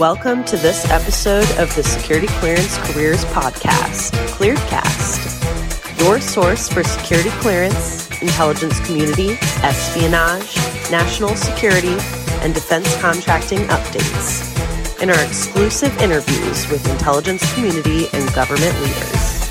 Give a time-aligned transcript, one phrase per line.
[0.00, 7.30] Welcome to this episode of the Security Clearance Careers Podcast, Clearedcast, your source for security
[7.40, 10.54] clearance, intelligence community, espionage,
[10.90, 11.96] national security,
[12.42, 19.48] and defense contracting updates, and our exclusive interviews with intelligence community and government leaders.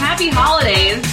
[0.00, 1.04] Happy holidays!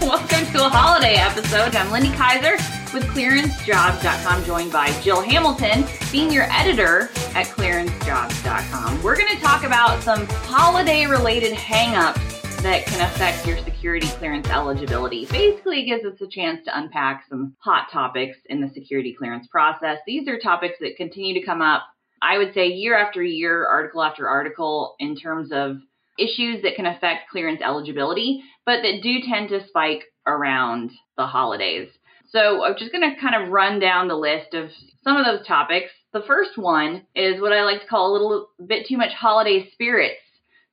[0.00, 1.74] Welcome to a holiday episode.
[1.74, 9.02] I'm Lindy Kyzer with clearancejobs.com, joined by Jill Hamilton, senior editor at clearancejobs.com.
[9.02, 14.48] We're going to talk about some holiday related hangups that can affect your security clearance
[14.48, 15.26] eligibility.
[15.26, 19.98] Basically, gives us a chance to unpack some hot topics in the security clearance process.
[20.06, 21.82] These are topics that continue to come up,
[22.20, 25.78] I would say, year after year, article after article, in terms of
[26.18, 31.88] issues that can affect clearance eligibility, but that do tend to spike around the holidays.
[32.30, 34.70] So I'm just going to kind of run down the list of
[35.02, 35.90] some of those topics.
[36.12, 39.70] The first one is what I like to call a little bit too much holiday
[39.72, 40.20] spirits.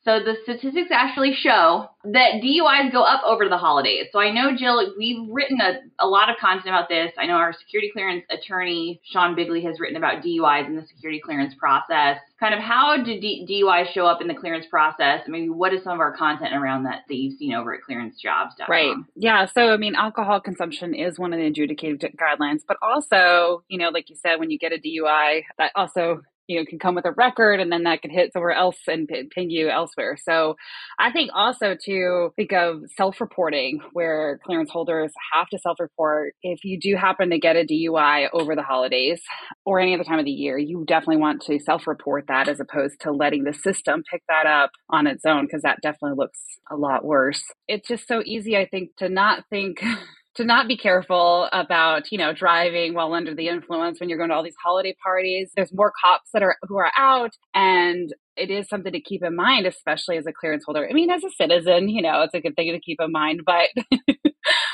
[0.06, 4.06] So the statistics actually show that DUIs go up over the holidays.
[4.12, 7.12] So I know, Jill, we've written a, a lot of content about this.
[7.18, 11.20] I know our security clearance attorney, Sean Bigley, has written about DUIs in the security
[11.20, 12.20] clearance process.
[12.40, 15.22] Kind of how do D- DUIs show up in the clearance process?
[15.28, 17.82] I Maybe what is some of our content around that that you've seen over at
[17.90, 18.70] clearancejobs.com?
[18.70, 18.96] Right.
[19.16, 19.48] Yeah.
[19.48, 23.90] So, I mean, alcohol consumption is one of the adjudicated guidelines, but also, you know,
[23.90, 27.06] like you said, when you get a DUI, that also you know can come with
[27.06, 30.18] a record and then that can hit somewhere else and ping you elsewhere.
[30.18, 30.56] So
[31.00, 36.34] i think also to think of self-reporting where clearance holders have to self-report.
[36.42, 39.22] If you do happen to get a dui over the holidays
[39.66, 43.00] or any other time of the year you definitely want to self-report that as opposed
[43.02, 46.40] to letting the system pick that up on its own because that definitely looks
[46.72, 47.44] a lot worse.
[47.68, 49.84] It's just so easy i think to not think
[50.36, 54.30] to not be careful about you know driving while under the influence when you're going
[54.30, 58.50] to all these holiday parties there's more cops that are who are out and it
[58.50, 61.30] is something to keep in mind especially as a clearance holder i mean as a
[61.32, 63.70] citizen you know it's a good thing to keep in mind but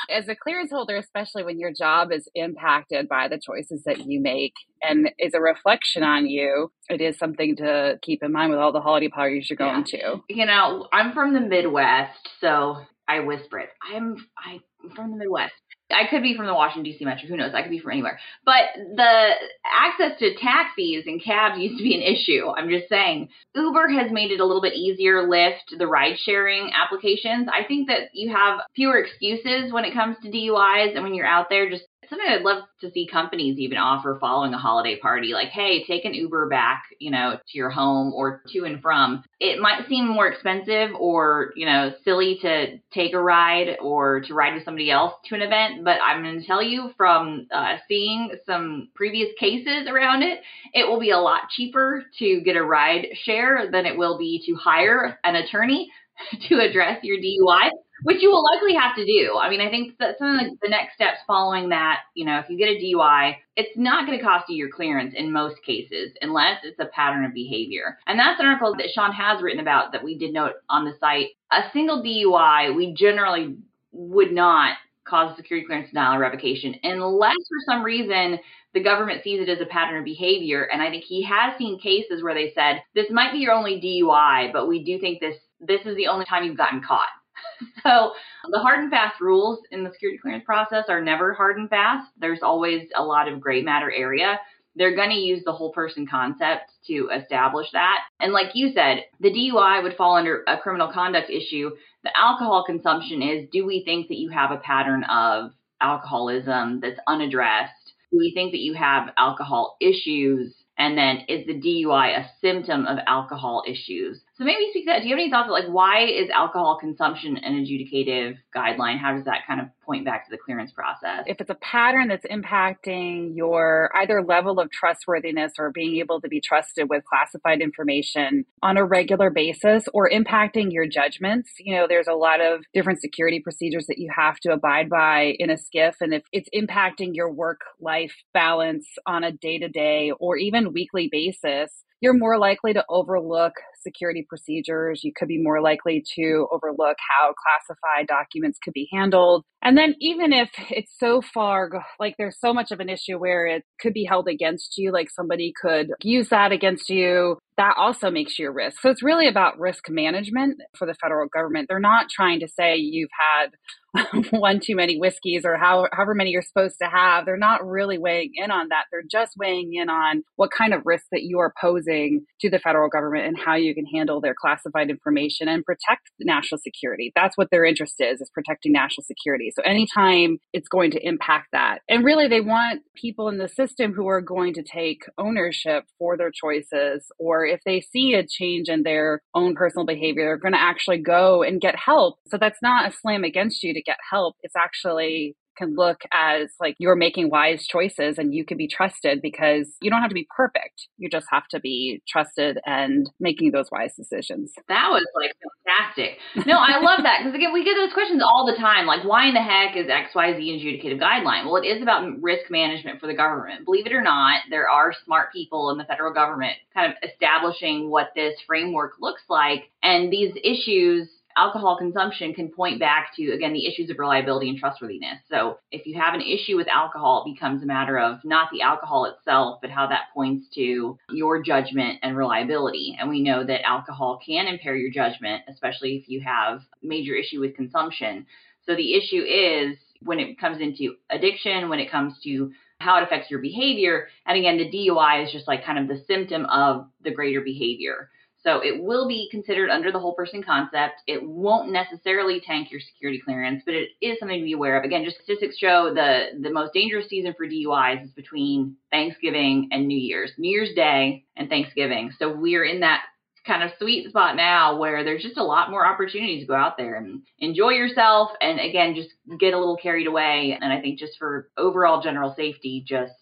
[0.09, 4.19] as a clearance holder especially when your job is impacted by the choices that you
[4.19, 8.59] make and is a reflection on you it is something to keep in mind with
[8.59, 9.99] all the holiday parties you're going yeah.
[9.99, 12.77] to you know i'm from the midwest so
[13.11, 13.69] I whisper it.
[13.93, 14.59] I'm I
[14.95, 15.53] from the Midwest.
[15.93, 17.05] I could be from the Washington D.C.
[17.05, 17.27] metro.
[17.27, 17.53] Who knows?
[17.53, 18.19] I could be from anywhere.
[18.45, 19.29] But the
[19.65, 22.47] access to taxis and cabs used to be an issue.
[22.49, 23.29] I'm just saying.
[23.55, 25.27] Uber has made it a little bit easier.
[25.27, 27.47] Lyft, the ride sharing applications.
[27.51, 31.25] I think that you have fewer excuses when it comes to DUIs, and when you're
[31.25, 35.29] out there, just something I'd love to see companies even offer following a holiday party.
[35.33, 39.23] Like, hey, take an Uber back, you know, to your home or to and from.
[39.39, 44.33] It might seem more expensive or, you know, silly to take a ride or to
[44.33, 47.77] ride with somebody else to an event, but I'm going to tell you from uh,
[47.87, 50.41] seeing some previous cases around it,
[50.73, 54.43] it will be a lot cheaper to get a ride share than it will be
[54.47, 55.89] to hire an attorney
[56.49, 57.69] to address your DUI
[58.03, 59.37] which you will likely have to do.
[59.37, 62.39] I mean, I think that some of the, the next steps following that, you know,
[62.39, 65.55] if you get a DUI, it's not going to cost you your clearance in most
[65.65, 67.97] cases unless it's a pattern of behavior.
[68.07, 70.93] And that's an article that Sean has written about that we did note on the
[70.99, 71.27] site.
[71.51, 73.57] A single DUI, we generally
[73.91, 78.39] would not cause security clearance denial or revocation unless for some reason
[78.73, 80.63] the government sees it as a pattern of behavior.
[80.71, 83.81] And I think he has seen cases where they said, this might be your only
[83.81, 87.09] DUI, but we do think this this is the only time you've gotten caught.
[87.83, 88.13] so
[88.49, 92.11] the hard and fast rules in the security clearance process are never hard and fast.
[92.17, 94.39] There's always a lot of gray matter area.
[94.75, 97.99] They're going to use the whole person concept to establish that.
[98.19, 101.71] And like you said, the DUI would fall under a criminal conduct issue.
[102.03, 106.99] The alcohol consumption is do we think that you have a pattern of alcoholism that's
[107.07, 107.93] unaddressed?
[108.11, 110.55] Do we think that you have alcohol issues?
[110.77, 114.21] And then is the DUI a symptom of alcohol issues?
[114.41, 115.03] So maybe speak to that.
[115.03, 118.97] Do you have any thoughts like why is alcohol consumption an adjudicative guideline?
[118.97, 121.25] How does that kind of point back to the clearance process?
[121.27, 126.27] If it's a pattern that's impacting your either level of trustworthiness or being able to
[126.27, 131.85] be trusted with classified information on a regular basis or impacting your judgments, you know,
[131.87, 135.55] there's a lot of different security procedures that you have to abide by in a
[135.55, 140.35] SCIF And if it's impacting your work life balance on a day to day or
[140.35, 145.03] even weekly basis, you're more likely to overlook security procedures.
[145.03, 149.43] You could be more likely to overlook how classified documents could be handled.
[149.61, 151.69] And then, even if it's so far,
[151.99, 155.09] like there's so much of an issue where it could be held against you, like
[155.09, 158.81] somebody could use that against you, that also makes you a risk.
[158.81, 161.67] So it's really about risk management for the federal government.
[161.69, 163.51] They're not trying to say you've had
[164.31, 167.25] one too many whiskeys or how, however many you're supposed to have.
[167.25, 168.85] They're not really weighing in on that.
[168.91, 172.59] They're just weighing in on what kind of risk that you are posing to the
[172.59, 177.11] federal government and how you can handle their classified information and protect national security.
[177.15, 179.51] That's what their interest is, is protecting national security.
[179.55, 181.79] So anytime it's going to impact that.
[181.89, 186.17] And really they want people in the system who are going to take ownership for
[186.17, 190.53] their choices or if they see a change in their own personal behavior, they're going
[190.53, 192.19] to actually go and get help.
[192.27, 194.35] So that's not a slam against you to get help.
[194.43, 199.21] It's actually can look as like you're making wise choices and you can be trusted
[199.21, 200.87] because you don't have to be perfect.
[200.97, 204.53] You just have to be trusted and making those wise decisions.
[204.67, 205.31] That was like
[205.65, 206.17] fantastic.
[206.47, 209.27] No, I love that because again, we get those questions all the time like, why
[209.27, 211.45] in the heck is XYZ adjudicative guideline?
[211.45, 213.65] Well, it is about risk management for the government.
[213.65, 217.89] Believe it or not, there are smart people in the federal government kind of establishing
[217.89, 219.69] what this framework looks like.
[219.83, 224.57] And these issues alcohol consumption can point back to, again, the issues of reliability and
[224.57, 225.19] trustworthiness.
[225.29, 228.61] So if you have an issue with alcohol, it becomes a matter of not the
[228.61, 232.97] alcohol itself, but how that points to your judgment and reliability.
[232.99, 237.39] And we know that alcohol can impair your judgment, especially if you have major issue
[237.39, 238.25] with consumption.
[238.65, 243.03] So the issue is when it comes into addiction, when it comes to how it
[243.03, 244.07] affects your behavior.
[244.25, 248.09] And again, the DUI is just like kind of the symptom of the greater behavior.
[248.43, 251.01] So it will be considered under the whole person concept.
[251.05, 254.83] It won't necessarily tank your security clearance, but it is something to be aware of.
[254.83, 259.87] Again, just statistics show the the most dangerous season for DUIs is between Thanksgiving and
[259.87, 262.11] New Year's, New Year's Day and Thanksgiving.
[262.17, 263.03] So we're in that
[263.45, 266.77] kind of sweet spot now where there's just a lot more opportunities to go out
[266.77, 269.09] there and enjoy yourself and again just
[269.39, 273.13] get a little carried away and I think just for overall general safety just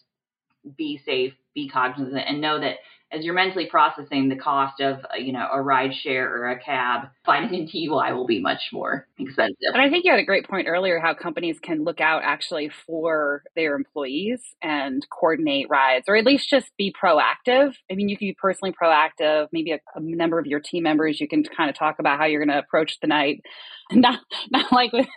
[0.78, 2.76] be safe, be cognizant and know that
[3.12, 6.60] as you're mentally processing the cost of uh, you know a ride share or a
[6.60, 9.56] cab finding a DUI will be much more expensive.
[9.74, 12.70] And I think you had a great point earlier how companies can look out actually
[12.70, 17.74] for their employees and coordinate rides or at least just be proactive.
[17.92, 21.20] I mean, you can be personally proactive, maybe a, a number of your team members
[21.20, 23.42] you can kind of talk about how you're going to approach the night
[23.94, 24.20] not
[24.52, 25.08] not like with,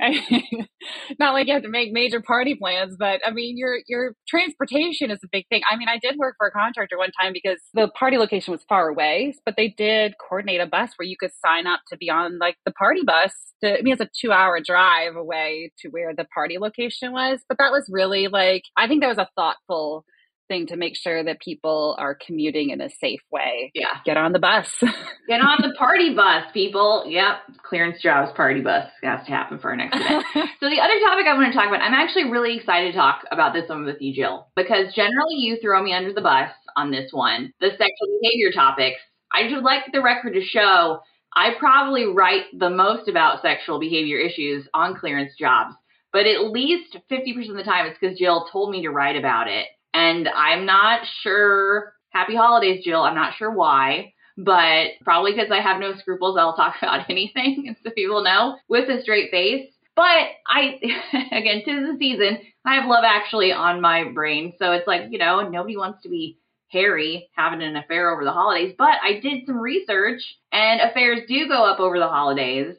[1.18, 5.10] not like you have to make major party plans, but I mean your your transportation
[5.10, 5.62] is a big thing.
[5.70, 8.62] I mean, I did work for a contractor one time because the party location was
[8.68, 12.08] far away, but they did coordinate a bus where you could sign up to be
[12.10, 13.32] on like the party bus.
[13.62, 17.40] To, I mean, it's a two hour drive away to where the party location was,
[17.48, 20.04] but that was really like I think that was a thoughtful
[20.52, 23.72] thing to make sure that people are commuting in a safe way.
[23.74, 23.98] Yeah.
[24.04, 24.68] Get on the bus.
[25.28, 27.04] Get on the party bus, people.
[27.06, 27.62] Yep.
[27.62, 30.24] Clearance jobs party bus has to happen for our next event.
[30.60, 33.24] so the other topic I want to talk about, I'm actually really excited to talk
[33.30, 36.90] about this one with you, Jill, because generally you throw me under the bus on
[36.90, 37.52] this one.
[37.60, 39.00] The sexual behavior topics.
[39.32, 41.00] I would like the record to show
[41.34, 45.74] I probably write the most about sexual behavior issues on clearance jobs,
[46.12, 49.48] but at least 50% of the time it's because Jill told me to write about
[49.48, 49.66] it.
[49.94, 51.92] And I'm not sure.
[52.10, 53.02] Happy holidays, Jill.
[53.02, 57.74] I'm not sure why, but probably because I have no scruples, I'll talk about anything,
[57.84, 59.68] so people know with a straight face.
[59.94, 60.04] But
[60.48, 60.78] I,
[61.32, 62.38] again, tis the season.
[62.64, 64.54] I have love actually on my brain.
[64.58, 66.38] So it's like, you know, nobody wants to be
[66.70, 68.74] Harry having an affair over the holidays.
[68.78, 70.22] But I did some research
[70.52, 72.76] and affairs do go up over the holidays.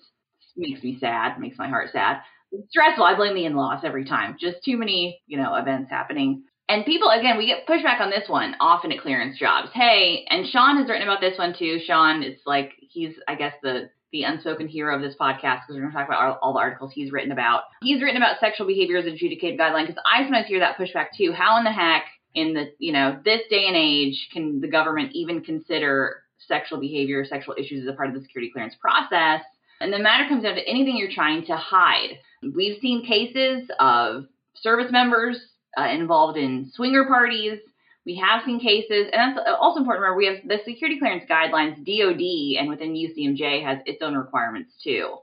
[0.55, 2.21] Makes me sad, makes my heart sad.
[2.69, 3.03] stressful.
[3.03, 4.37] I blame the in laws every time.
[4.39, 8.27] Just too many, you know, events happening and people, again, we get pushback on this
[8.27, 9.69] one often at clearance jobs.
[9.73, 11.79] Hey, and Sean has written about this one too.
[11.85, 15.81] Sean is like, he's, I guess, the the unspoken hero of this podcast because we're
[15.81, 17.63] going to talk about all, all, the articles he's written about.
[17.81, 21.33] He's written about sexual behavior as adjudicated guideline because I sometimes hear that pushback too.
[21.33, 22.03] How in the heck,
[22.35, 27.25] in the you know this day and age, can the government even consider sexual behavior,
[27.25, 29.41] sexual issues as a part of the security clearance process?
[29.81, 32.19] And the matter comes down to anything you're trying to hide.
[32.55, 35.41] We've seen cases of service members
[35.77, 37.59] uh, involved in swinger parties.
[38.05, 40.01] We have seen cases, and that's also important.
[40.01, 44.73] Remember, we have the security clearance guidelines, DoD, and within UCMJ has its own requirements
[44.83, 45.17] too.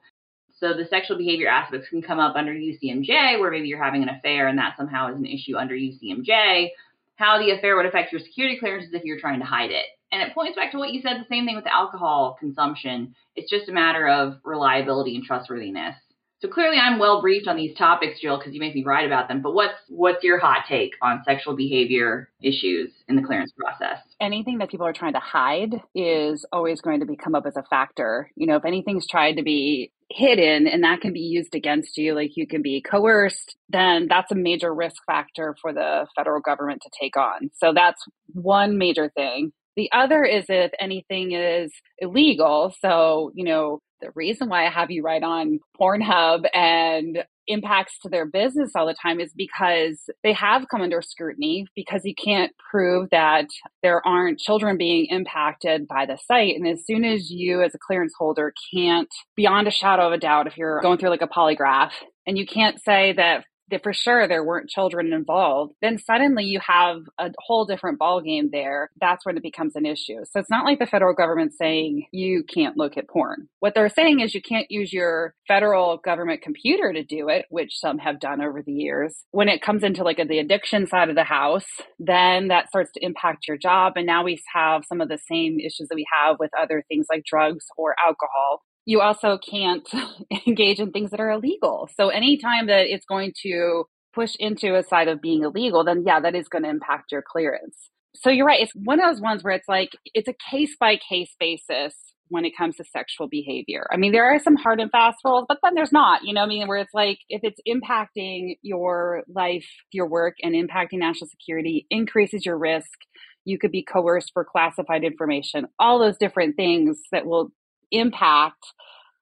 [0.60, 4.10] So the sexual behavior aspects can come up under UCMJ, where maybe you're having an
[4.10, 6.68] affair and that somehow is an issue under UCMJ.
[7.16, 9.86] How the affair would affect your security clearance is if you're trying to hide it.
[10.12, 13.14] And it points back to what you said, the same thing with alcohol consumption.
[13.36, 15.96] It's just a matter of reliability and trustworthiness.
[16.40, 19.28] So clearly, I'm well briefed on these topics, Jill, because you make me write about
[19.28, 19.42] them.
[19.42, 23.98] But what's what's your hot take on sexual behavior issues in the clearance process?
[24.20, 27.56] Anything that people are trying to hide is always going to be come up as
[27.56, 28.30] a factor.
[28.36, 32.14] You know, if anything's tried to be hidden and that can be used against you,
[32.14, 36.80] like you can be coerced, then that's a major risk factor for the federal government
[36.82, 37.50] to take on.
[37.54, 42.74] So that's one major thing The other is if anything is illegal.
[42.80, 48.08] So, you know, the reason why I have you write on Pornhub and impacts to
[48.08, 52.52] their business all the time is because they have come under scrutiny because you can't
[52.70, 53.46] prove that
[53.82, 56.56] there aren't children being impacted by the site.
[56.56, 60.18] And as soon as you, as a clearance holder, can't, beyond a shadow of a
[60.18, 61.92] doubt, if you're going through like a polygraph,
[62.26, 66.60] and you can't say that that for sure there weren't children involved, then suddenly you
[66.66, 68.90] have a whole different ballgame there.
[69.00, 70.24] That's when it becomes an issue.
[70.30, 73.48] So it's not like the federal government saying you can't look at porn.
[73.60, 77.78] What they're saying is you can't use your federal government computer to do it, which
[77.78, 79.24] some have done over the years.
[79.30, 81.66] When it comes into like the addiction side of the house,
[81.98, 83.94] then that starts to impact your job.
[83.96, 87.06] And now we have some of the same issues that we have with other things
[87.10, 89.88] like drugs or alcohol you also can't
[90.48, 91.88] engage in things that are illegal.
[91.96, 96.18] So anytime that it's going to push into a side of being illegal, then yeah,
[96.18, 97.90] that is going to impact your clearance.
[98.16, 98.60] So you're right.
[98.60, 101.94] It's one of those ones where it's like, it's a case by case basis
[102.30, 103.86] when it comes to sexual behavior.
[103.92, 106.42] I mean, there are some hard and fast rules, but then there's not, you know,
[106.42, 111.28] I mean, where it's like, if it's impacting your life, your work, and impacting national
[111.28, 112.98] security, increases your risk,
[113.44, 117.52] you could be coerced for classified information, all those different things that will
[117.90, 118.64] impact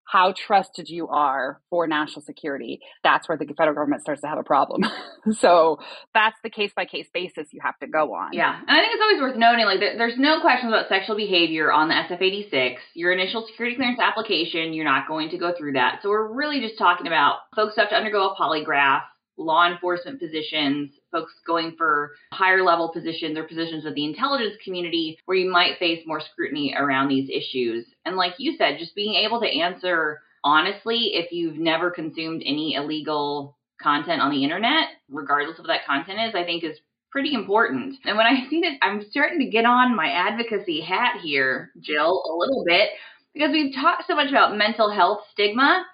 [0.09, 4.39] how trusted you are for national security, that's where the federal government starts to have
[4.39, 4.83] a problem.
[5.39, 5.79] so
[6.15, 8.33] that's the case by case basis you have to go on.
[8.33, 8.59] Yeah.
[8.59, 11.89] And I think it's always worth noting like, there's no questions about sexual behavior on
[11.89, 12.81] the SF 86.
[12.95, 16.01] Your initial security clearance application, you're not going to go through that.
[16.03, 19.03] So we're really just talking about folks who have to undergo a polygraph
[19.37, 25.19] law enforcement positions, folks going for higher level positions or positions with the intelligence community
[25.25, 27.87] where you might face more scrutiny around these issues.
[28.05, 32.75] And like you said, just being able to answer honestly if you've never consumed any
[32.75, 36.79] illegal content on the internet, regardless of what that content is, I think is
[37.11, 37.97] pretty important.
[38.05, 42.23] And when I see that, I'm starting to get on my advocacy hat here, Jill,
[42.29, 42.91] a little bit,
[43.35, 45.85] because we've talked so much about mental health stigma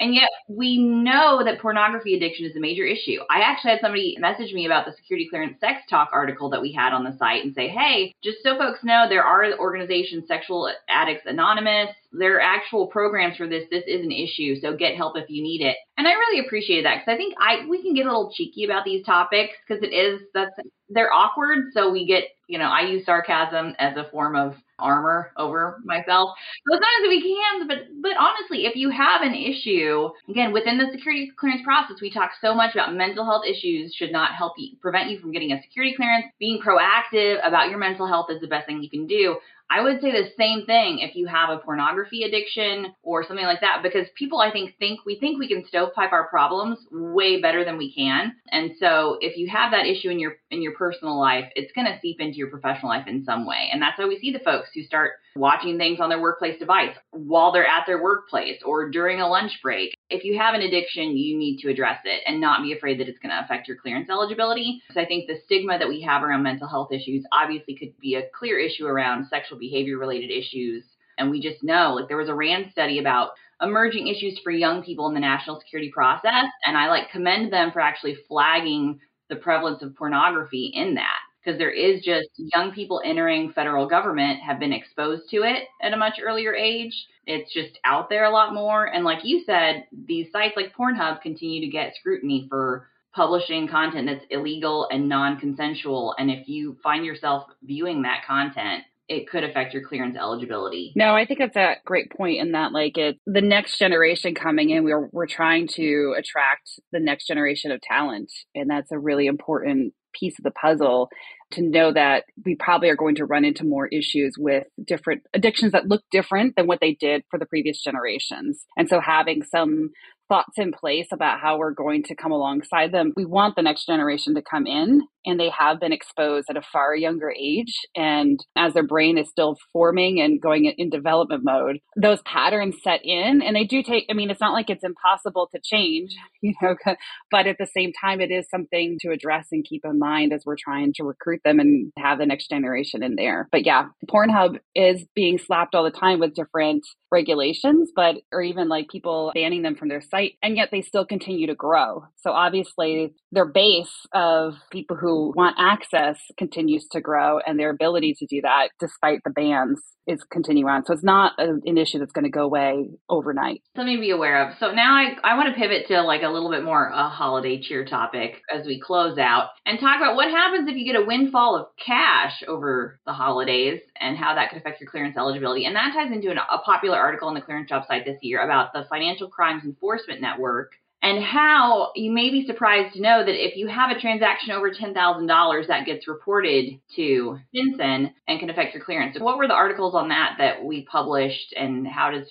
[0.00, 3.20] and yet we know that pornography addiction is a major issue.
[3.30, 6.72] I actually had somebody message me about the security clearance sex talk article that we
[6.72, 10.72] had on the site and say, hey, just so folks know, there are organizations, Sexual
[10.88, 11.90] Addicts Anonymous.
[12.12, 13.64] There are actual programs for this.
[13.70, 14.60] This is an issue.
[14.60, 15.76] So get help if you need it.
[15.96, 18.64] And I really appreciated that because I think I we can get a little cheeky
[18.64, 20.54] about these topics because it is that's
[20.88, 21.72] they're awkward.
[21.72, 26.30] So we get, you know, I use sarcasm as a form of armor over myself.
[26.68, 30.52] So as much as we can, but but honestly, if you have an issue, again,
[30.52, 34.34] within the security clearance process, we talk so much about mental health issues should not
[34.34, 36.26] help you prevent you from getting a security clearance.
[36.38, 39.36] Being proactive about your mental health is the best thing you can do.
[39.70, 43.60] I would say the same thing if you have a pornography addiction or something like
[43.60, 47.64] that, because people, I think, think we think we can stovepipe our problems way better
[47.64, 48.34] than we can.
[48.50, 51.86] And so if you have that issue in your in your personal life, it's going
[51.86, 53.68] to seep into your professional life in some way.
[53.72, 56.94] And that's why we see the folks who start watching things on their workplace device
[57.10, 59.94] while they're at their workplace or during a lunch break.
[60.10, 63.08] If you have an addiction, you need to address it and not be afraid that
[63.08, 64.82] it's going to affect your clearance eligibility.
[64.92, 68.14] So I think the stigma that we have around mental health issues obviously could be
[68.14, 70.84] a clear issue around sexual behavior related issues.
[71.18, 73.30] And we just know, like there was a RAND study about
[73.62, 76.46] emerging issues for young people in the national security process.
[76.64, 81.58] And I like commend them for actually flagging the prevalence of pornography in that because
[81.58, 85.96] there is just young people entering federal government have been exposed to it at a
[85.96, 86.94] much earlier age.
[87.26, 88.86] It's just out there a lot more.
[88.86, 94.08] And like you said, these sites like Pornhub continue to get scrutiny for publishing content
[94.08, 96.14] that's illegal and non consensual.
[96.18, 100.92] And if you find yourself viewing that content, it could affect your clearance eligibility.
[100.96, 104.70] No, I think that's a great point in that like it's the next generation coming
[104.70, 108.32] in, we're we're trying to attract the next generation of talent.
[108.54, 111.08] And that's a really important piece of the puzzle
[111.50, 115.72] to know that we probably are going to run into more issues with different addictions
[115.72, 118.64] that look different than what they did for the previous generations.
[118.76, 119.90] And so having some
[120.28, 123.12] thoughts in place about how we're going to come alongside them.
[123.16, 126.62] We want the next generation to come in and they have been exposed at a
[126.62, 127.74] far younger age.
[127.96, 133.00] And as their brain is still forming and going in development mode, those patterns set
[133.04, 136.54] in and they do take, I mean, it's not like it's impossible to change, you
[136.60, 136.76] know,
[137.30, 140.44] but at the same time, it is something to address and keep in mind as
[140.44, 143.48] we're trying to recruit them and have the next generation in there.
[143.50, 148.68] But yeah, Pornhub is being slapped all the time with different regulations, but, or even
[148.68, 152.04] like people banning them from their site, and yet they still continue to grow.
[152.16, 158.14] So obviously, their base of people who want access continues to grow and their ability
[158.18, 160.84] to do that despite the bans is continuing on.
[160.84, 163.62] So it's not an issue that's going to go away overnight.
[163.74, 164.58] Something to be aware of.
[164.58, 167.60] So now I, I want to pivot to like a little bit more a holiday
[167.60, 171.06] cheer topic as we close out and talk about what happens if you get a
[171.06, 175.64] windfall of cash over the holidays and how that could affect your clearance eligibility.
[175.64, 178.42] And that ties into an, a popular article on the clearance job site this year
[178.42, 180.72] about the Financial Crimes Enforcement Network
[181.04, 184.70] and how you may be surprised to know that if you have a transaction over
[184.70, 189.14] $10,000 that gets reported to FinCEN and can affect your clearance.
[189.18, 192.26] So What were the articles on that that we published and how does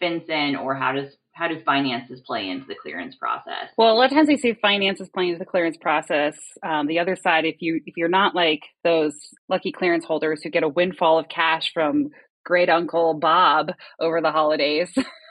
[0.00, 3.70] FinCEN or how does how do finances play into the clearance process?
[3.78, 6.36] Well, a lot of times we see finances play into the clearance process.
[6.62, 9.14] Um, the other side, if you if you're not like those
[9.48, 12.10] lucky clearance holders who get a windfall of cash from
[12.44, 14.92] great uncle Bob over the holidays,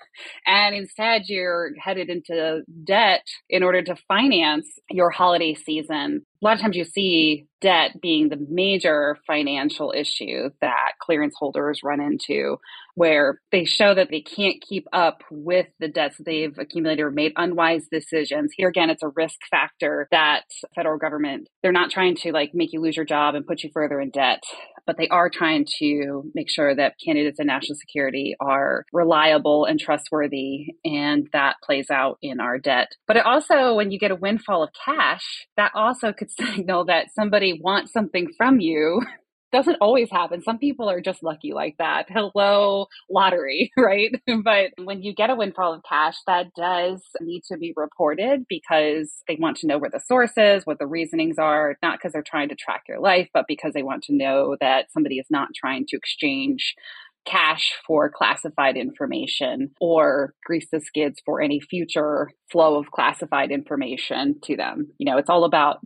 [0.46, 6.25] and instead you're headed into debt in order to finance your holiday season.
[6.41, 11.82] A lot of times you see debt being the major financial issue that clearance holders
[11.84, 12.58] run into,
[12.96, 17.34] where they show that they can't keep up with the debts they've accumulated or made
[17.36, 18.51] unwise decisions.
[18.58, 22.74] Here again, it's a risk factor that federal government, they're not trying to like make
[22.74, 24.41] you lose your job and put you further in debt
[24.86, 29.80] but they are trying to make sure that candidates in national security are reliable and
[29.80, 32.94] trustworthy, and that plays out in our debt.
[33.08, 37.14] But it also, when you get a windfall of cash, that also could signal that
[37.14, 39.02] somebody wants something from you
[39.51, 40.41] doesn't always happen.
[40.41, 42.05] Some people are just lucky like that.
[42.10, 44.12] Hello, lottery, right?
[44.43, 49.12] but when you get a windfall of cash, that does need to be reported because
[49.27, 52.24] they want to know where the source is, what the reasonings are, not because they're
[52.24, 55.50] trying to track your life, but because they want to know that somebody is not
[55.55, 56.75] trying to exchange
[57.25, 64.39] cash for classified information or grease the skids for any future flow of classified information
[64.43, 64.88] to them.
[64.98, 65.79] You know, it's all about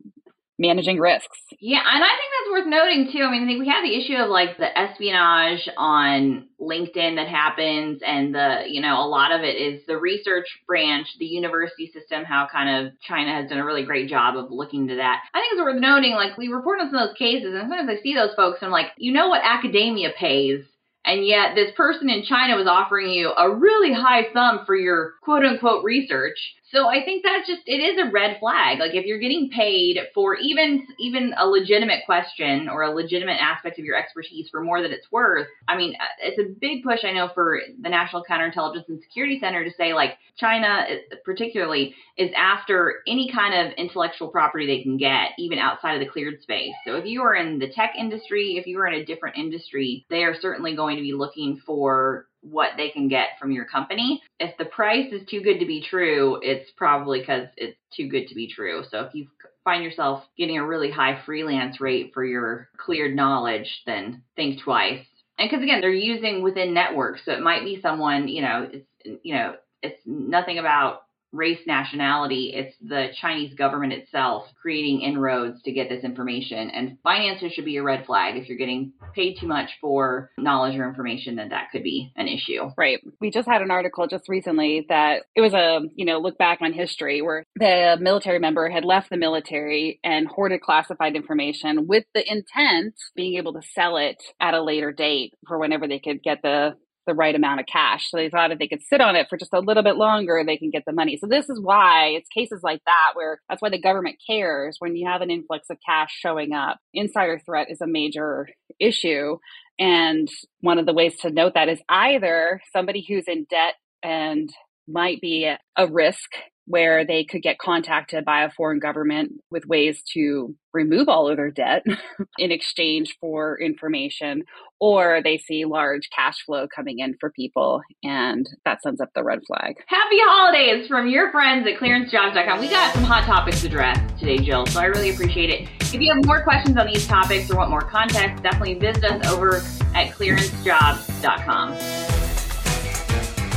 [0.58, 1.38] managing risks.
[1.60, 3.24] Yeah, and I think that's worth noting too.
[3.24, 7.28] I mean, I think we have the issue of like the espionage on LinkedIn that
[7.28, 11.92] happens, and the you know a lot of it is the research branch, the university
[11.94, 15.22] system, how kind of China has done a really great job of looking to that.
[15.34, 17.90] I think it's worth noting, like we report on some of those cases, and sometimes
[17.90, 20.64] I see those folks, and I'm like, you know what academia pays
[21.06, 25.14] and yet this person in China was offering you a really high sum for your
[25.22, 26.38] quote unquote research.
[26.76, 28.80] So I think that's just it is a red flag.
[28.80, 33.80] Like if you're getting paid for even even a legitimate question or a legitimate aspect
[33.80, 37.06] of your expertise for more than it's worth, I mean, uh, it's a big push
[37.06, 41.96] I know for the National Counterintelligence and Security Center to say like China uh, particularly
[42.18, 46.42] is after any kind of intellectual property they can get even outside of the cleared
[46.42, 46.74] space.
[46.86, 50.06] So if you are in the tech industry, if you are in a different industry,
[50.10, 54.22] they are certainly going to be looking for what they can get from your company.
[54.40, 58.28] If the price is too good to be true, it's probably because it's too good
[58.28, 58.84] to be true.
[58.90, 59.28] So if you
[59.64, 65.06] find yourself getting a really high freelance rate for your cleared knowledge, then think twice.
[65.38, 69.20] And because again, they're using within networks, so it might be someone, you know, it's
[69.24, 71.05] you know, it's nothing about
[71.36, 76.70] race nationality, it's the Chinese government itself creating inroads to get this information.
[76.70, 78.38] And finances should be a red flag.
[78.38, 82.28] If you're getting paid too much for knowledge or information, then that could be an
[82.28, 82.70] issue.
[82.78, 83.00] Right.
[83.20, 86.60] We just had an article just recently that it was a, you know, look back
[86.62, 92.06] on history where the military member had left the military and hoarded classified information with
[92.14, 96.24] the intent being able to sell it at a later date for whenever they could
[96.24, 98.10] get the the right amount of cash.
[98.10, 100.44] So they thought if they could sit on it for just a little bit longer,
[100.46, 101.18] they can get the money.
[101.18, 104.96] So this is why it's cases like that where that's why the government cares when
[104.96, 106.80] you have an influx of cash showing up.
[106.94, 108.48] Insider threat is a major
[108.80, 109.38] issue.
[109.78, 110.30] And
[110.62, 114.50] one of the ways to note that is either somebody who's in debt and
[114.88, 116.30] might be a risk
[116.68, 121.38] where they could get contacted by a foreign government with ways to remove all of
[121.38, 121.84] their debt
[122.38, 124.44] in exchange for information,
[124.80, 129.24] or they see large cash flow coming in for people, and that sends up the
[129.24, 129.76] red flag.
[129.88, 132.60] Happy holidays from your friends at clearancejobs.com.
[132.60, 135.70] We got some hot topics addressed today, Jill, so I really appreciate it.
[135.82, 139.32] If you have more questions on these topics or want more context, definitely visit us
[139.32, 139.58] over
[139.96, 142.15] at clearancejobs.com.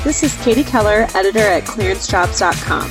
[0.09, 2.88] This is Katie Keller, editor at clearancejobs.com.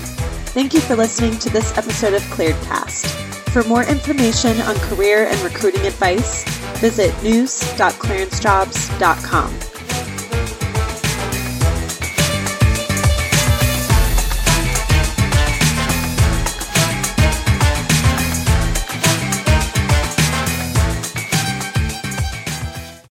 [0.54, 3.08] Thank you for listening to this episode of ClearedCast.
[3.50, 6.44] For more information on career and recruiting advice,
[6.80, 9.77] visit news.clearancejobs.com.